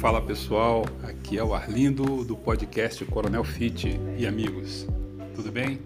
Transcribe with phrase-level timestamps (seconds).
[0.00, 4.86] Fala pessoal, aqui é o Arlindo do podcast Coronel Fit e amigos,
[5.34, 5.78] tudo bem?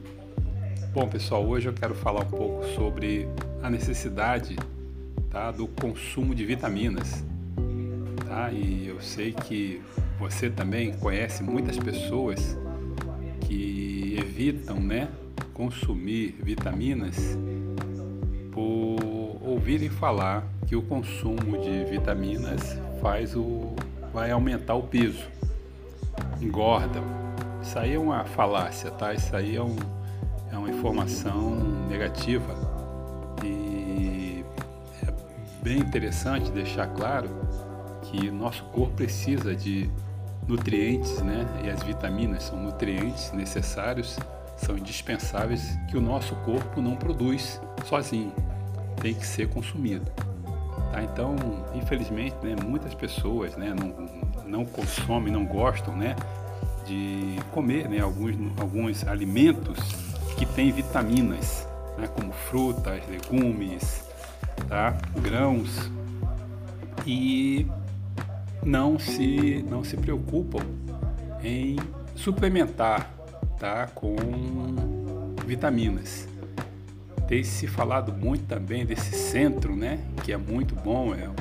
[0.93, 3.27] Bom pessoal, hoje eu quero falar um pouco sobre
[3.61, 4.57] a necessidade
[5.29, 7.25] tá, do consumo de vitaminas.
[8.25, 8.53] Tá?
[8.53, 9.83] E eu sei que
[10.17, 12.57] você também conhece muitas pessoas
[13.41, 15.09] que evitam né,
[15.53, 17.37] consumir vitaminas
[18.53, 23.75] por ouvirem falar que o consumo de vitaminas faz o
[24.15, 25.27] vai aumentar o peso,
[26.41, 27.01] engorda.
[27.61, 29.13] Isso aí é uma falácia, tá?
[29.13, 29.77] Isso aí é, um,
[30.53, 31.51] é uma informação
[31.89, 32.55] negativa
[33.43, 34.45] e
[35.03, 35.13] é
[35.61, 37.29] bem interessante deixar claro
[38.03, 39.91] que nosso corpo precisa de
[40.47, 41.45] nutrientes, né?
[41.65, 44.17] E as vitaminas são nutrientes necessários,
[44.57, 48.33] são indispensáveis que o nosso corpo não produz sozinho,
[49.01, 50.09] tem que ser consumido.
[50.95, 51.03] Tá?
[51.03, 51.35] Então,
[51.75, 56.15] infelizmente, né, muitas pessoas né, não, não consomem, não gostam né,
[56.87, 59.77] de comer né, alguns, alguns alimentos
[60.39, 61.67] que têm vitaminas,
[61.99, 64.05] né, como frutas, legumes,
[64.69, 64.97] tá?
[65.21, 65.91] grãos,
[67.05, 67.67] e
[68.63, 70.63] não se, não se preocupam
[71.43, 71.77] em
[72.15, 73.11] suplementar
[73.59, 74.15] tá, com
[75.45, 76.29] vitaminas.
[77.27, 79.99] Tem se falado muito também desse centro, né?
[80.23, 81.35] Que é muito bom, é um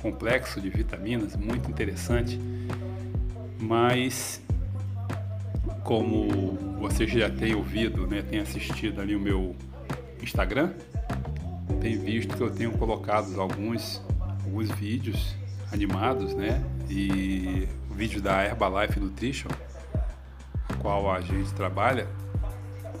[0.00, 2.40] complexo de vitaminas muito interessante.
[3.60, 4.40] Mas
[5.82, 9.54] como você já tem ouvido, né, tem assistido ali o meu
[10.20, 10.72] Instagram,
[11.80, 15.36] tem visto que eu tenho colocado alguns, alguns vídeos
[15.72, 16.62] animados, né?
[16.90, 19.48] E o vídeo da Herbalife Nutrition,
[20.68, 22.08] a qual a gente trabalha,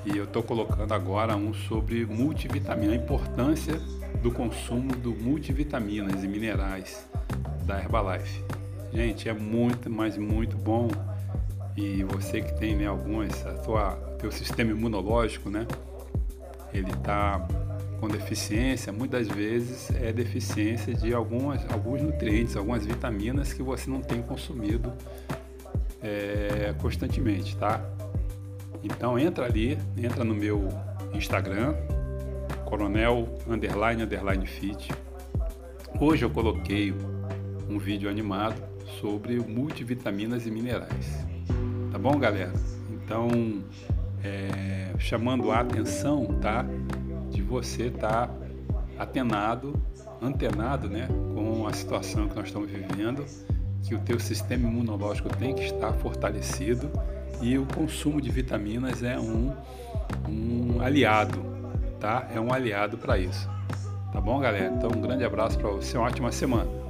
[0.04, 3.80] e eu estou colocando agora um sobre multivitamina, a importância
[4.22, 7.06] do consumo do multivitaminas e minerais
[7.64, 8.42] da Herbalife.
[8.92, 10.88] Gente, é muito, mas muito bom.
[11.76, 15.66] E você que tem né, algumas, a tua, teu sistema imunológico, né?
[16.72, 17.46] Ele está
[18.00, 24.00] com deficiência, muitas vezes é deficiência de algumas, alguns nutrientes, algumas vitaminas que você não
[24.00, 24.92] tem consumido
[26.02, 27.80] é, constantemente, tá?
[28.86, 30.68] Então entra ali, entra no meu
[31.12, 31.74] Instagram,
[32.64, 34.92] coronel underline underline fit.
[36.00, 36.94] Hoje eu coloquei
[37.68, 38.62] um vídeo animado
[39.00, 41.26] sobre multivitaminas e minerais.
[41.90, 42.52] Tá bom, galera?
[42.92, 43.28] Então,
[44.22, 46.64] é, chamando a atenção, tá?
[47.30, 48.34] De você estar tá
[48.96, 49.74] atenado,
[50.22, 51.08] antenado, né?
[51.34, 53.24] Com a situação que nós estamos vivendo,
[53.82, 56.88] que o teu sistema imunológico tem que estar fortalecido
[57.40, 59.52] e o consumo de vitaminas é um,
[60.28, 61.42] um aliado,
[62.00, 62.28] tá?
[62.34, 63.48] É um aliado para isso.
[64.12, 64.72] Tá bom, galera?
[64.74, 66.85] Então, um grande abraço para você, uma ótima semana.